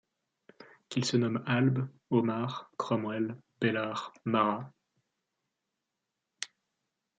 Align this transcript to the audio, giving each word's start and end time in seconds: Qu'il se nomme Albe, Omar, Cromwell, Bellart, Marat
Qu'il 0.89 1.05
se 1.05 1.15
nomme 1.15 1.43
Albe, 1.45 1.87
Omar, 2.09 2.71
Cromwell, 2.75 3.37
Bellart, 3.59 4.11
Marat 4.25 4.73